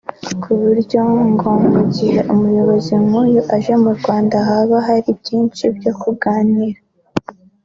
ku 0.41 0.51
buryo 0.61 1.01
ngo 1.31 1.51
mu 1.73 1.81
gihe 1.95 2.19
umuyobozi 2.33 2.93
nk’uyu 3.05 3.41
aje 3.55 3.73
mu 3.83 3.91
Rwanda 3.99 4.35
haba 4.47 4.77
hari 4.87 5.09
byinshi 5.19 5.63
byo 5.77 5.91
kuganira 6.01 6.79